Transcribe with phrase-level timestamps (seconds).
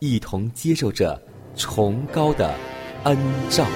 [0.00, 1.20] 一同接受着
[1.54, 2.54] 崇高的
[3.04, 3.16] 恩
[3.50, 3.66] 照。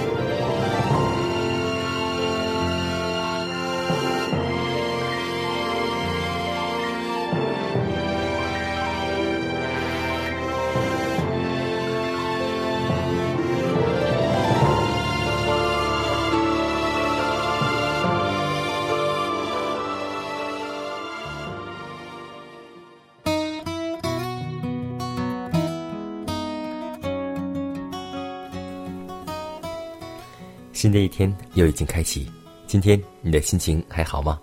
[30.75, 32.29] 新的一天又已经开启，
[32.67, 34.39] 今天你的心情还好吗？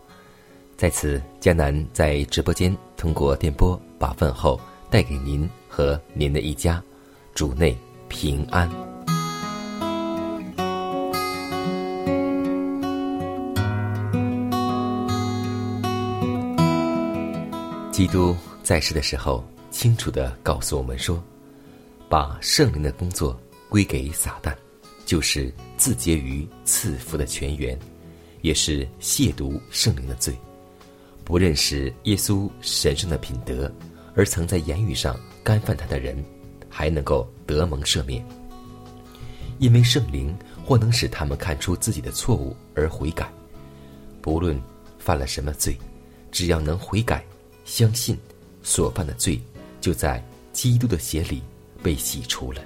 [0.77, 4.59] 在此，江南在直播间通过电波把问候
[4.89, 6.81] 带给您和您的一家，
[7.35, 8.67] 主内平安。
[17.91, 21.21] 基督在世的时候，清楚的告诉我们说，
[22.07, 23.37] 把圣灵的工作
[23.69, 24.55] 归给撒旦，
[25.11, 27.77] 就是自结于赐福的泉源，
[28.43, 30.33] 也是亵渎圣灵的罪。
[31.25, 33.69] 不认识耶稣神圣的品德，
[34.15, 36.23] 而曾在言语上干犯他的人，
[36.69, 38.25] 还能够得蒙赦免，
[39.59, 40.33] 因为圣灵
[40.63, 43.29] 或能使他们看出自己的错误而悔改。
[44.21, 44.57] 不论
[44.97, 45.77] 犯了什么罪，
[46.31, 47.21] 只要能悔改。
[47.65, 48.17] 相信
[48.63, 49.37] 所犯的罪
[49.81, 50.23] 就在
[50.53, 51.43] 基督的血里
[51.83, 52.61] 被洗除了。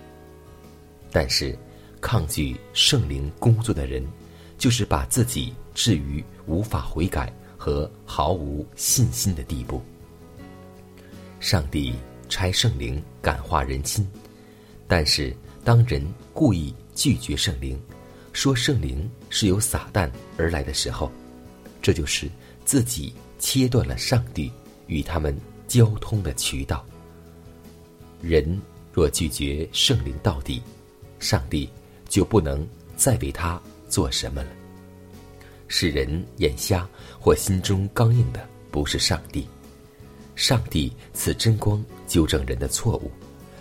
[1.12, 1.58] 但是，
[2.06, 4.06] 抗拒圣灵工作的人，
[4.60, 9.82] 就是把自己置于无法悔改和毫无信心的地步。
[11.40, 11.96] 上帝
[12.30, 14.08] 差圣灵感化人心，
[14.88, 17.76] 但是当人故意拒绝圣灵，
[18.34, 21.12] 说圣灵是由撒旦而来的时候，
[21.82, 22.30] 这就是
[22.66, 24.52] 自己切断了上帝。
[24.86, 25.36] 与他们
[25.68, 26.86] 交通的渠道。
[28.22, 28.62] 人
[28.94, 30.62] 若拒绝圣灵到底，
[31.20, 31.68] 上帝
[32.08, 34.50] 就不能再为他做什么了。
[35.68, 36.88] 使人眼瞎
[37.20, 39.48] 或心中刚硬的，不是上帝。
[40.36, 43.12] 上帝赐真光纠正人的错误，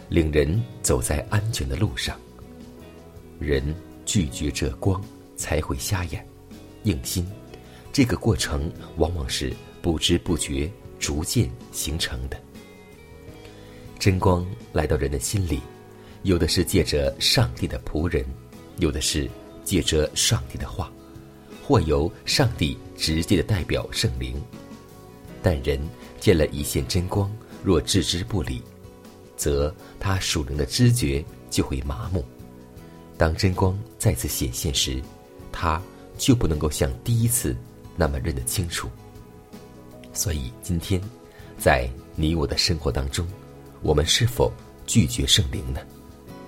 [0.09, 2.19] 领人走在安全的路上。
[3.39, 3.75] 人
[4.05, 5.03] 拒绝这光，
[5.37, 6.27] 才会瞎眼、
[6.83, 7.27] 硬心。
[7.93, 10.71] 这个过程往往是不知不觉。
[11.01, 12.41] 逐渐形成的
[13.99, 15.61] 真光来到人的心里，
[16.25, 18.25] 有的是借着上帝的仆人，
[18.79, 19.31] 有的是
[19.63, 20.91] 借着上帝的话，
[21.63, 24.35] 或由上帝直接的代表圣灵。
[25.43, 25.79] 但人
[26.19, 27.31] 见了一线真光，
[27.63, 28.63] 若置之不理，
[29.37, 32.25] 则他属灵的知觉就会麻木。
[33.19, 35.03] 当真光再次显现时，
[35.53, 35.81] 他
[36.17, 37.55] 就不能够像第一次
[37.97, 38.89] 那么认得清楚。
[40.15, 40.99] 所以，今天，
[41.59, 41.87] 在
[42.17, 43.29] 你我的生活当中，
[43.83, 44.51] 我们是否
[44.87, 45.81] 拒绝圣灵呢？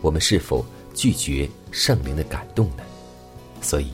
[0.06, 2.84] 我们是否拒绝圣灵的感动呢？
[3.60, 3.90] 所以，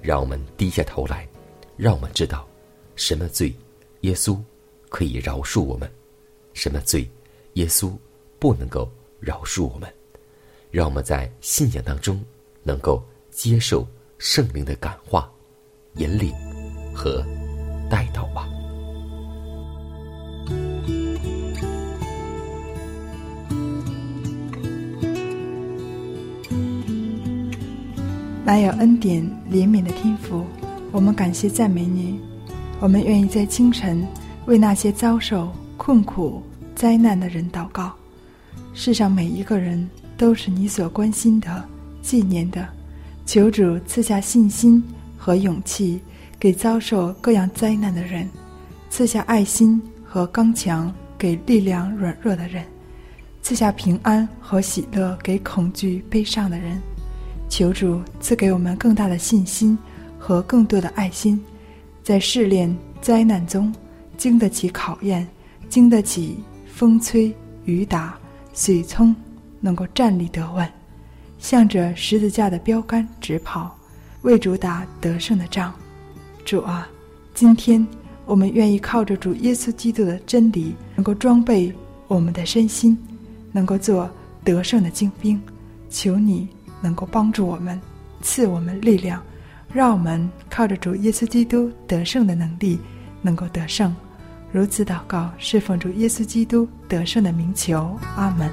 [0.00, 1.28] 让我们低下头来，
[1.76, 2.48] 让我们知道，
[2.96, 3.54] 什么罪，
[4.00, 4.40] 耶稣
[4.88, 5.86] 可以饶恕我们；
[6.54, 7.06] 什么罪，
[7.54, 7.92] 耶稣
[8.38, 8.90] 不能够
[9.20, 9.86] 饶恕我们。
[10.70, 12.24] 让我们在信仰当中，
[12.62, 13.86] 能够接受
[14.16, 15.30] 圣灵的感化、
[15.96, 16.34] 引领
[16.94, 17.22] 和
[17.90, 18.48] 带导吧。
[28.50, 30.44] 满有恩典、怜悯的天父，
[30.90, 32.18] 我们感谢赞美你。
[32.80, 34.04] 我们愿意在清晨
[34.46, 36.42] 为那些遭受困苦、
[36.74, 37.92] 灾难的人祷告。
[38.74, 41.64] 世上每一个人都是你所关心的、
[42.02, 42.68] 纪念的。
[43.24, 44.82] 求主赐下信心
[45.16, 46.00] 和勇气
[46.36, 48.28] 给遭受各样灾难的人，
[48.88, 52.64] 赐下爱心和刚强给力量软弱的人，
[53.42, 56.82] 赐下平安和喜乐给恐惧悲伤的人。
[57.50, 59.76] 求主赐给我们更大的信心
[60.18, 61.38] 和更多的爱心，
[62.00, 63.74] 在试炼灾难中
[64.16, 65.26] 经得起考验，
[65.68, 66.38] 经得起
[66.72, 68.16] 风吹雨打、
[68.54, 69.14] 水冲，
[69.60, 70.66] 能够站立得稳，
[71.40, 73.76] 向着十字架的标杆直跑，
[74.22, 75.74] 为主打得胜的仗。
[76.44, 76.88] 主啊，
[77.34, 77.84] 今天
[78.26, 81.74] 我们愿意靠着主耶稣基督的真理，能够装备
[82.06, 82.96] 我们的身心，
[83.50, 84.08] 能够做
[84.44, 85.38] 得胜的精兵。
[85.90, 86.48] 求你。
[86.80, 87.80] 能够帮助我们，
[88.22, 89.22] 赐我们力量，
[89.72, 92.78] 让我们靠着主耶稣基督得胜的能力，
[93.22, 93.94] 能够得胜。
[94.52, 97.96] 如此祷告，侍奉主耶稣基督得胜的名求。
[98.16, 98.50] 阿门。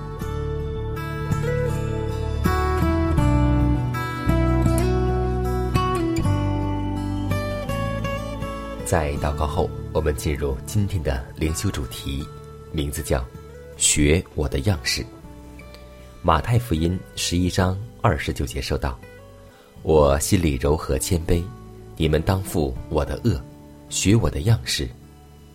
[8.85, 12.25] 在祷告后，我们进入今天的灵修主题，
[12.71, 13.25] 名字叫
[13.75, 15.05] “学我的样式”。
[16.23, 17.77] 马太福音十一章。
[18.07, 18.97] 二十九节说道
[19.83, 21.43] ：“我心里柔和谦卑，
[21.97, 23.37] 你们当负我的恶，
[23.89, 24.87] 学我的样式，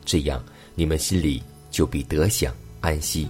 [0.04, 0.44] 这样
[0.74, 3.26] 你们心里就必得享安息。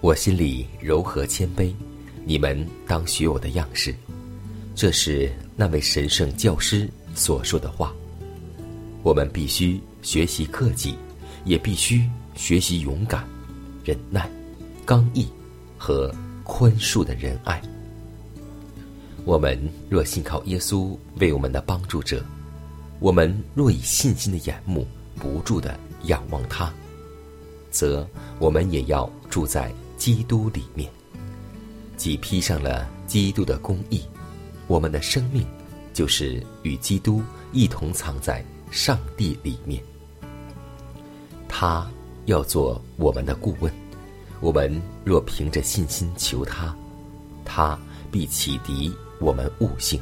[0.00, 1.72] 我心里柔和谦卑，
[2.24, 3.94] 你们当学我的样式。”
[4.74, 7.94] 这是那位神圣教师所说的话。
[9.04, 10.96] 我们必须学习克己，
[11.44, 12.02] 也必须
[12.34, 13.24] 学习勇敢、
[13.84, 14.28] 忍耐、
[14.84, 15.28] 刚毅
[15.78, 16.12] 和。
[16.48, 17.60] 宽恕的仁爱。
[19.26, 19.56] 我们
[19.90, 22.24] 若信靠耶稣为我们的帮助者，
[22.98, 24.86] 我们若以信心的眼目
[25.16, 26.72] 不住的仰望他，
[27.70, 28.08] 则
[28.38, 30.90] 我们也要住在基督里面，
[31.98, 34.02] 既披上了基督的公义，
[34.66, 35.46] 我们的生命
[35.92, 37.22] 就是与基督
[37.52, 39.80] 一同藏在上帝里面。
[41.46, 41.86] 他
[42.24, 43.70] 要做我们的顾问。
[44.48, 46.74] 我们若凭着信心求他，
[47.44, 47.78] 他
[48.10, 48.90] 必启迪
[49.20, 50.00] 我们悟性。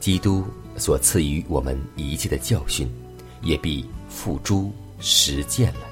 [0.00, 0.44] 基督
[0.76, 2.92] 所赐予我们一切的教训，
[3.40, 5.82] 也必付诸实践了。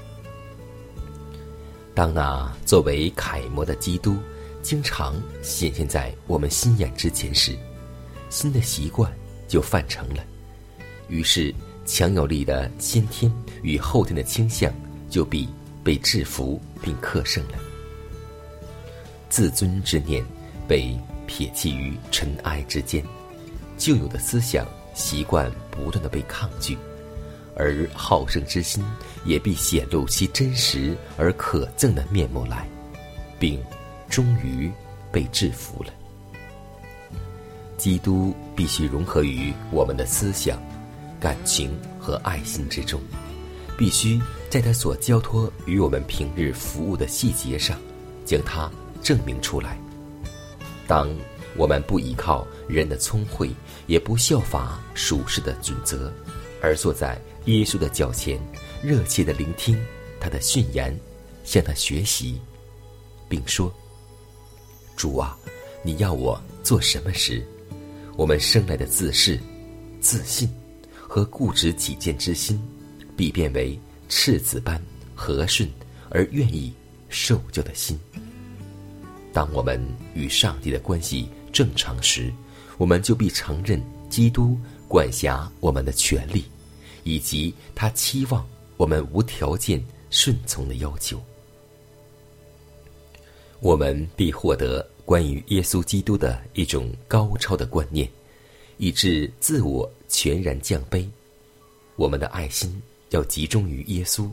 [1.95, 4.17] 当那作为楷模的基督
[4.61, 7.57] 经常显现在我们心眼之前时，
[8.29, 9.09] 新的习惯
[9.47, 10.21] 就范成了。
[11.07, 11.55] 于是，
[11.85, 13.31] 强有力的先天
[13.61, 14.73] 与后天的倾向
[15.09, 15.47] 就必。
[15.83, 17.57] 被制服并克胜了，
[19.29, 20.23] 自尊之念
[20.67, 20.97] 被
[21.27, 23.03] 撇弃于尘埃之间，
[23.77, 26.77] 旧有的思想习惯不断的被抗拒，
[27.55, 28.83] 而好胜之心
[29.25, 32.67] 也必显露其真实而可憎的面目来，
[33.37, 33.61] 并
[34.09, 34.71] 终于
[35.11, 35.93] 被制服了。
[37.77, 40.57] 基督必须融合于我们的思想、
[41.19, 43.01] 感情和爱心之中。
[43.75, 44.21] 必须
[44.53, 47.75] 在他所交托与我们平日服务的细节上，
[48.23, 48.71] 将它
[49.01, 49.81] 证明出来。
[50.85, 51.09] 当
[51.57, 53.49] 我们不依靠人的聪慧，
[53.87, 56.13] 也不效法属世的准则，
[56.61, 58.39] 而坐在耶稣的脚前，
[58.83, 59.75] 热切的聆听
[60.19, 60.95] 他的训言，
[61.43, 62.39] 向他学习，
[63.27, 63.73] 并说
[64.95, 65.35] ：“主啊，
[65.81, 67.43] 你要我做什么时，
[68.15, 69.39] 我们生来的自恃、
[69.99, 70.47] 自信
[71.07, 72.61] 和固执己见之心。”
[73.17, 73.79] 必变为
[74.15, 74.79] 赤子般
[75.15, 75.67] 和顺
[76.11, 76.71] 而愿意
[77.09, 77.99] 受教的心。
[79.33, 82.31] 当我们与上帝的关系正常时，
[82.77, 84.55] 我们就必承认基督
[84.87, 86.45] 管辖我们的权利，
[87.03, 91.19] 以及他期望我们无条件顺从的要求。
[93.61, 98.07] 我们必获得关于耶稣基督的一种高超的观念，
[98.77, 101.03] 以致自我全然降卑。
[101.95, 102.79] 我们的爱心。
[103.13, 104.29] 要集中于耶稣，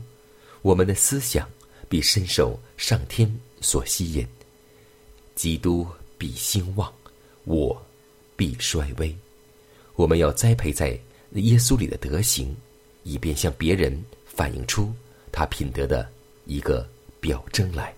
[0.63, 1.47] 我们的思想
[1.87, 4.27] 必深受上天所吸引。
[5.35, 6.91] 基督必兴旺，
[7.43, 7.79] 我
[8.35, 9.15] 必衰微。
[9.95, 10.99] 我们要栽培在
[11.33, 12.55] 耶稣里的德行，
[13.03, 14.91] 以便向别人反映出
[15.31, 16.11] 他品德的
[16.45, 16.87] 一个
[17.19, 17.93] 表征来。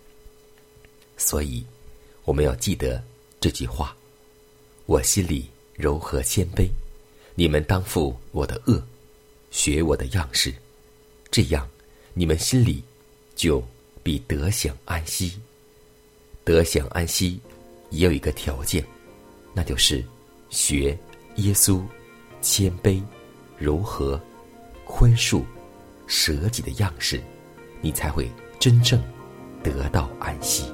[1.16, 1.66] 所以，
[2.26, 3.02] 我们要记得
[3.40, 3.96] 这句话：
[4.86, 6.68] 我心里柔和谦卑，
[7.36, 8.84] 你们当负我的恶，
[9.50, 10.54] 学我的样式。
[11.34, 11.68] 这样，
[12.14, 12.84] 你们心里
[13.34, 13.60] 就
[14.04, 15.34] 比得享安息。
[16.44, 17.40] 得享安息，
[17.90, 18.86] 也有一个条件，
[19.52, 20.06] 那就是
[20.52, 20.96] 学
[21.38, 21.82] 耶稣
[22.40, 23.02] 谦卑、
[23.58, 24.22] 柔和、
[24.86, 25.44] 宽恕、
[26.06, 27.20] 舍己的样式，
[27.82, 29.02] 你才会真正
[29.64, 30.72] 得到安息。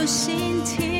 [0.00, 0.99] 有心跳。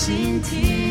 [0.00, 0.89] 倾听。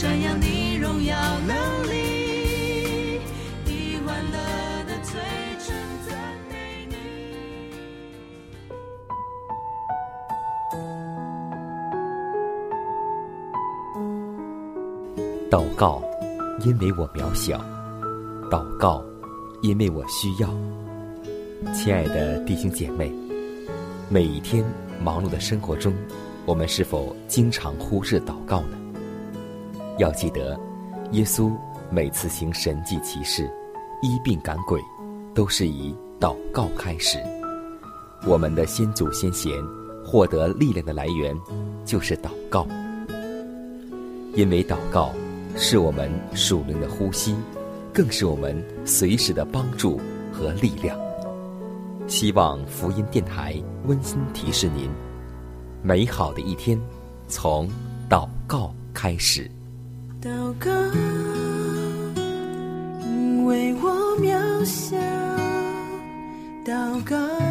[0.00, 1.98] 这样你荣耀能力。
[15.50, 16.00] 祷告，
[16.64, 17.58] 因为我渺小；
[18.48, 19.02] 祷告，
[19.62, 20.48] 因为我需要。
[21.74, 23.12] 亲爱的弟兄姐妹，
[24.08, 24.64] 每一天
[25.02, 25.92] 忙碌的生活中，
[26.46, 28.87] 我们是否经常忽视祷告呢？
[29.98, 30.58] 要记得，
[31.10, 31.52] 耶稣
[31.90, 33.50] 每次行神迹奇事，
[34.00, 34.80] 医病赶鬼，
[35.34, 37.18] 都是以祷告开始。
[38.24, 39.52] 我们的先祖先贤
[40.04, 41.36] 获得力量的来源
[41.84, 42.64] 就是祷告。
[44.34, 45.10] 因为祷告
[45.56, 47.34] 是我们属灵的呼吸，
[47.92, 50.00] 更是我们随时的帮助
[50.32, 50.96] 和力量。
[52.06, 54.88] 希望福音电台温馨提示您，
[55.82, 56.80] 美好的一天
[57.26, 57.68] 从
[58.08, 59.50] 祷告开始。
[60.20, 60.68] 祷告
[63.04, 64.96] 因为我渺小
[66.64, 67.47] 祷告。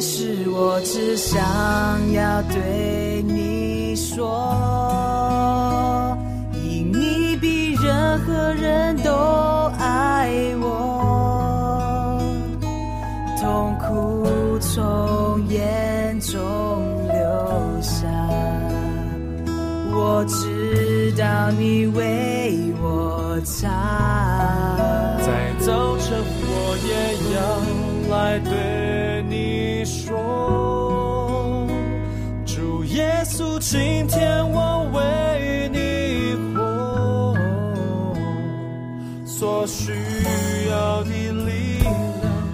[0.00, 1.38] 是我只想
[2.12, 4.26] 要对你说，
[6.54, 9.12] 因你比任何人都
[9.78, 12.18] 爱我，
[13.38, 16.38] 痛苦从眼中
[17.08, 17.18] 流
[17.82, 18.06] 下，
[19.92, 24.19] 我知道你为我擦。
[33.82, 37.34] 今天我为你活，
[39.24, 39.90] 所需
[40.68, 41.94] 要的力量，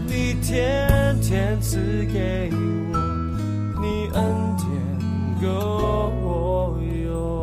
[0.06, 2.98] 你天天赐给我，
[3.80, 4.22] 你恩
[4.56, 4.64] 典
[5.42, 5.48] 够
[6.22, 7.42] 我用。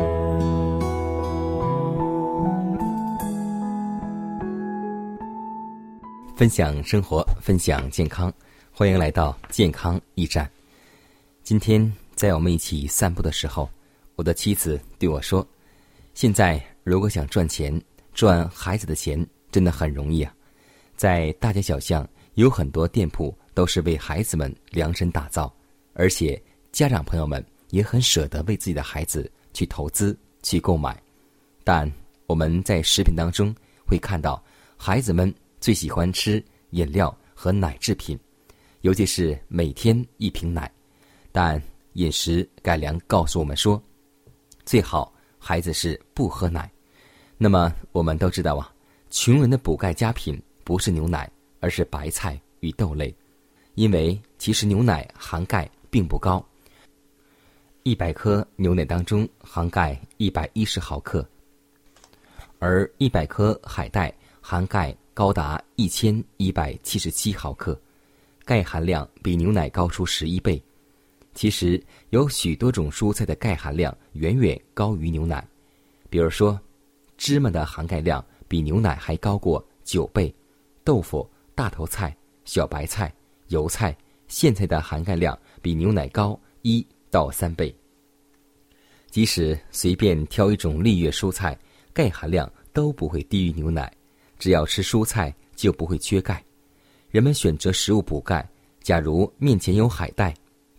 [6.38, 8.32] 分享生活，分享健康，
[8.72, 10.50] 欢迎来到健康驿站。
[11.44, 13.70] 今天在我们一起散步的时候，
[14.16, 15.46] 我的妻子对我说
[16.14, 17.82] ：“现在如果想赚钱，
[18.14, 20.34] 赚孩子的钱，真的很容易啊！
[20.96, 25.54] 在大街小巷有很多店铺都是为孩子们量身打造，
[25.94, 26.42] 而且
[26.72, 31.02] 家长朋友们也很舍得为自己的孩子去投资、去购买。
[31.64, 31.92] 但
[32.28, 33.54] 我们在食品当中
[33.86, 34.42] 会看到，
[34.78, 38.18] 孩子们最喜欢吃饮料和奶制品，
[38.82, 40.72] 尤其是每天一瓶奶。
[41.32, 41.62] 但
[41.94, 43.82] 饮食改良告诉我们说，
[44.66, 46.72] 最好孩子是不喝奶。
[47.38, 48.72] 那么我们都知道啊，
[49.10, 51.30] 穷人的补钙佳品不是牛奶，
[51.60, 53.14] 而是白菜与豆类，
[53.76, 56.44] 因为其实牛奶含钙并不高。
[57.84, 61.28] 一百克牛奶当中含钙一百一十毫克，
[62.60, 67.78] 而一百颗海带含钙高达一千一百七十七毫克，
[68.46, 70.64] 钙含量比牛奶高出十一倍。
[71.34, 75.46] 其实有许多种蔬菜的钙含量远远高于牛奶，
[76.10, 76.60] 比如说，
[77.18, 80.34] 芝麻的含钙量比牛奶还高过九倍，
[80.84, 82.16] 豆腐、大头菜、
[82.46, 83.14] 小白菜、
[83.48, 83.96] 油菜、
[84.30, 87.74] 苋菜的含钙量比牛奶高一到三倍。
[89.10, 91.58] 即使随便挑一种绿叶蔬菜，
[91.94, 93.92] 钙含量都不会低于牛奶。
[94.40, 96.44] 只要吃蔬菜，就不会缺钙。
[97.12, 98.48] 人们选择食物补钙，
[98.82, 100.34] 假如面前有海带、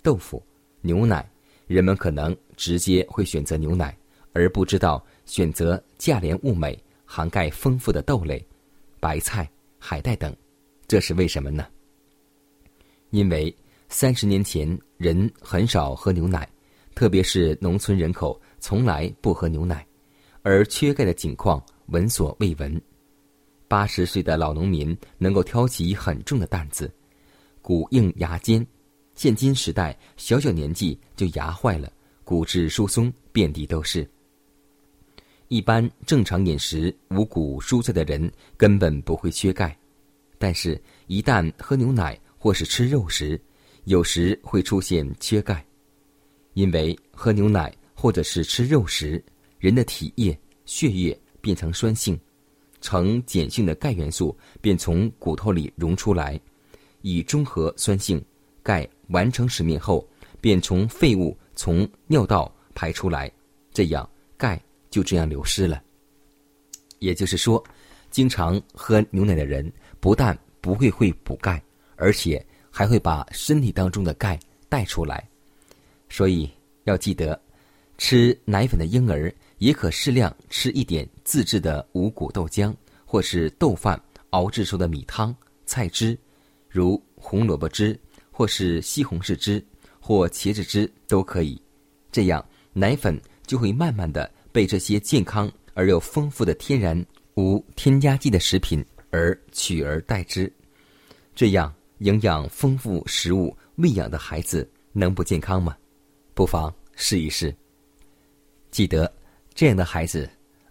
[0.05, 0.41] 豆腐、
[0.83, 1.27] 牛奶，
[1.67, 3.97] 人们可能直接会选择牛奶，
[4.35, 8.47] 而不知道选择价廉物美、含钙丰富的豆类、
[9.01, 10.37] 白菜、海带等。
[10.87, 11.67] 这是为什么呢？
[13.09, 13.57] 因为
[13.89, 16.47] 三十年前人很少喝牛奶，
[16.95, 19.87] 特别是农村人口从来不喝牛奶，
[20.43, 22.79] 而缺钙的情况闻所未闻。
[23.69, 26.93] 八十岁的老农民能够挑起很重的担子，
[27.63, 28.65] 骨硬牙坚。
[29.15, 31.91] 现今时代，小小年纪就牙坏了，
[32.25, 34.09] 骨质疏松遍地都是。
[35.49, 39.77] 一般正常饮食五谷蔬菜的人根本不会缺钙，
[40.39, 43.41] 但是，一旦喝牛奶或是吃肉时，
[43.85, 45.65] 有时会出现缺钙。
[46.55, 49.23] 因为喝牛奶或者是吃肉时，
[49.59, 52.19] 人的体液、血液变成酸性，
[52.81, 56.41] 呈碱性的钙元素便从骨头里溶出来，
[57.03, 58.21] 以中和酸性。
[58.63, 60.05] 钙完成使命后，
[60.41, 63.31] 便从废物从尿道排出来，
[63.73, 65.81] 这样钙就这样流失了。
[66.99, 67.63] 也就是说，
[68.11, 71.63] 经常喝牛奶的人不但不会会补钙，
[71.95, 74.37] 而且还会把身体当中的钙
[74.69, 75.23] 带出来。
[76.09, 76.51] 所以
[76.83, 77.41] 要记得，
[77.97, 82.75] 吃奶粉的婴儿也可适量吃一点自制的五谷豆浆，
[83.05, 84.01] 或是豆饭
[84.31, 85.33] 熬制出的米汤、
[85.67, 86.19] 菜汁，
[86.69, 87.97] 如红萝卜汁。
[88.37, 89.65] 或是西红柿汁
[90.01, 91.57] 或茄子汁都可以，
[92.11, 93.17] 这样奶粉
[93.47, 97.01] 就会慢慢的被这些健康而又丰富的天然
[97.37, 100.53] 无添加剂的食品而取而代之。
[101.33, 105.77] 这样营养丰富食物喂养的孩子能不健康吗？
[106.35, 107.55] 不妨试一试。
[108.73, 109.11] 记得
[109.55, 110.29] 这样的孩子，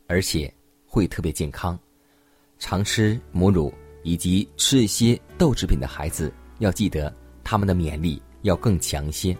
[0.07, 0.53] 而且
[0.85, 1.79] 会特别健康。
[2.59, 3.73] 常吃母乳
[4.03, 7.22] 以及吃一些豆制品的孩子，要记得。
[7.53, 9.37] 他们的免疫力要更强些。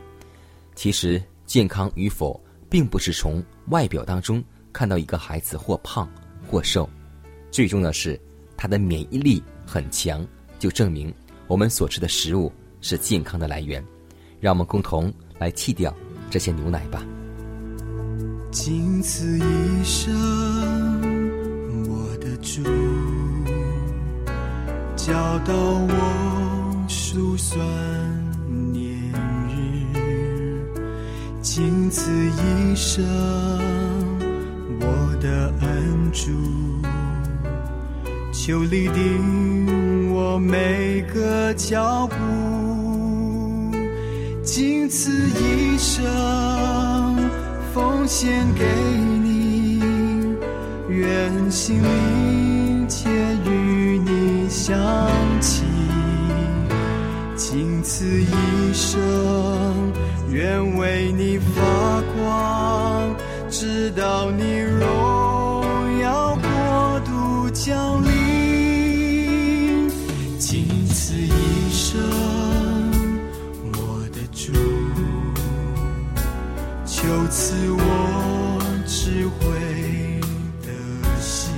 [0.75, 6.07] 其实，健康与否，并不是从外表当中看到一个孩子或胖
[6.47, 6.87] 或瘦，
[7.49, 8.21] 最重要的是
[8.55, 10.23] 他的免疫力很强，
[10.59, 11.11] 就证明
[11.47, 13.83] 我们所吃的食物是健康的来源。
[14.39, 15.91] 让我们共同来弃掉
[16.29, 17.03] 这些牛奶吧。
[18.51, 20.13] 仅此一生，
[21.89, 22.61] 我的主
[24.95, 26.42] 教导我
[27.13, 27.63] 数算
[28.73, 28.91] 年
[29.47, 29.53] 日。
[31.43, 33.05] 仅此一生，
[34.79, 36.31] 我的恩主
[38.31, 42.15] 求立定我每个脚步。
[44.43, 46.03] 仅此一生。
[47.75, 48.65] 奉献给
[49.21, 49.79] 你，
[50.89, 52.22] 愿心灵
[58.03, 58.99] 此一生，
[60.29, 63.15] 愿为你发光，
[63.49, 69.89] 直到你荣耀国度降临。
[70.37, 71.97] 仅此一生。
[73.71, 74.51] 我的主，
[76.85, 79.47] 求赐我智慧
[80.61, 80.67] 的
[81.21, 81.53] 心，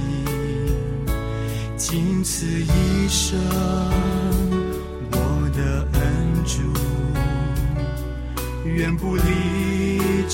[1.76, 3.40] 仅此一生，
[9.06, 10.26] 愿不离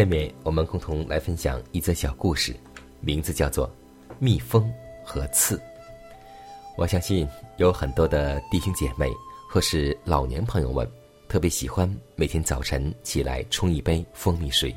[0.00, 2.56] 下面我们共同来分享一则小故事，
[3.00, 3.68] 名字叫做
[4.18, 4.72] 《蜜蜂
[5.04, 5.58] 和刺》。
[6.78, 9.12] 我相信有很多的弟兄姐妹
[9.46, 10.90] 或是老年朋友们，
[11.28, 11.86] 特别喜欢
[12.16, 14.74] 每天早晨起来冲一杯蜂蜜水，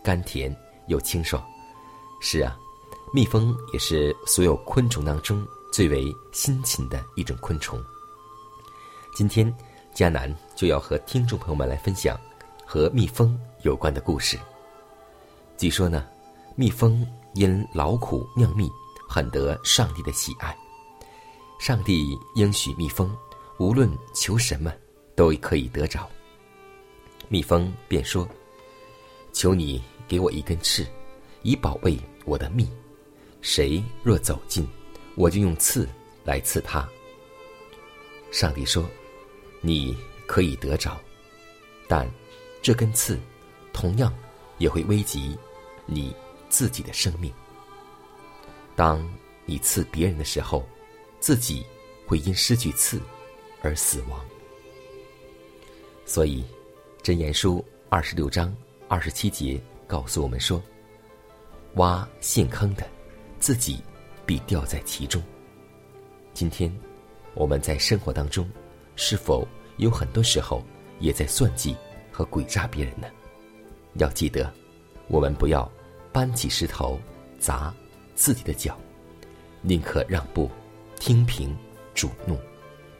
[0.00, 1.44] 甘甜又清爽。
[2.20, 2.56] 是啊，
[3.12, 7.82] 蜜蜂也是所有昆虫当中最为辛勤的一种昆虫。
[9.16, 9.52] 今天，
[9.92, 12.16] 迦南就要和听众朋友们来分享
[12.64, 14.38] 和蜜蜂有关的故事。
[15.56, 16.06] 据说呢，
[16.56, 18.70] 蜜蜂因劳苦酿蜜，
[19.08, 20.56] 很得上帝的喜爱。
[21.58, 23.16] 上帝应许蜜蜂，
[23.58, 24.72] 无论求什么，
[25.14, 26.08] 都可以得着。
[27.28, 28.28] 蜜蜂便说
[29.32, 30.86] ：“求你给我一根刺，
[31.42, 32.68] 以保卫我的蜜。
[33.40, 34.66] 谁若走近，
[35.14, 35.88] 我就用刺
[36.24, 36.88] 来刺他。”
[38.30, 38.84] 上帝说。
[39.64, 39.96] 你
[40.26, 41.00] 可以得着，
[41.86, 42.04] 但
[42.60, 43.16] 这根刺
[43.72, 44.12] 同样
[44.58, 45.38] 也会危及
[45.86, 46.14] 你
[46.48, 47.32] 自己的生命。
[48.76, 49.06] 当
[49.44, 50.64] 你刺别人的时候，
[51.20, 51.64] 自己
[52.06, 53.00] 会因失去刺
[53.60, 54.20] 而死亡。
[56.04, 56.42] 所以，
[57.02, 57.58] 《真言书》
[57.88, 58.54] 二十六章
[58.88, 60.62] 二十七节告诉我们说
[61.74, 62.86] ：“挖陷坑的，
[63.38, 63.82] 自己
[64.26, 65.22] 必掉在其中。”
[66.34, 66.74] 今天，
[67.34, 68.48] 我们在生活当中。
[68.94, 70.62] 是否有很多时候
[71.00, 71.74] 也在算计
[72.10, 73.08] 和诡诈别人呢？
[73.94, 74.52] 要记得，
[75.08, 75.70] 我们不要
[76.12, 77.00] 搬起石头
[77.38, 77.74] 砸
[78.14, 78.78] 自己的脚，
[79.60, 80.50] 宁可让步，
[80.98, 81.56] 听凭
[81.94, 82.38] 主怒，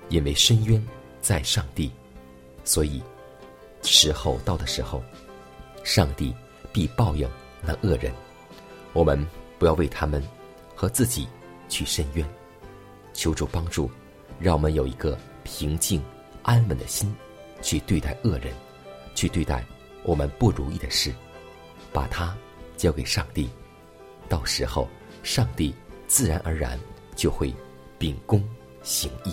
[0.08, 0.84] 因为深渊
[1.20, 1.90] 在上帝，
[2.64, 3.02] 所以
[3.82, 5.02] 时候到的时候，
[5.84, 6.34] 上帝
[6.72, 7.28] 必报应
[7.62, 8.12] 那恶人。
[8.92, 9.26] 我们
[9.58, 10.22] 不要为他们
[10.74, 11.26] 和自己
[11.68, 12.28] 去深渊，
[13.12, 13.90] 求助帮助，
[14.38, 15.18] 让我们有一个。
[15.44, 16.00] 平静、
[16.44, 17.12] 安稳的心，
[17.62, 18.54] 去对待恶人，
[19.12, 19.66] 去对待
[20.04, 21.12] 我们不如意的事，
[21.92, 22.36] 把它
[22.76, 23.48] 交给上帝。
[24.28, 24.88] 到时候，
[25.22, 25.74] 上帝
[26.06, 26.78] 自然而然
[27.14, 27.54] 就会
[27.98, 28.42] 秉公
[28.82, 29.32] 行义。